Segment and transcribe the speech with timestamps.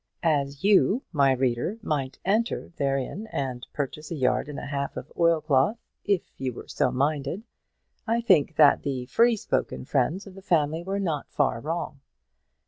[0.23, 5.11] As you, my reader, might enter therein, and purchase a yard and a half of
[5.15, 7.43] oilcloth, if you were so minded,
[8.07, 11.99] I think that the free spoken friends of the family were not far wrong.